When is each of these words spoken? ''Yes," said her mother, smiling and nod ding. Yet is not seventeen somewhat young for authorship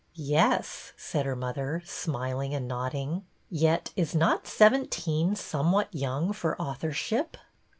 ''Yes," 0.15 0.93
said 0.97 1.27
her 1.27 1.35
mother, 1.35 1.83
smiling 1.85 2.55
and 2.55 2.67
nod 2.67 2.93
ding. 2.93 3.23
Yet 3.51 3.93
is 3.95 4.15
not 4.15 4.47
seventeen 4.47 5.35
somewhat 5.35 5.89
young 5.93 6.33
for 6.33 6.59
authorship 6.59 7.37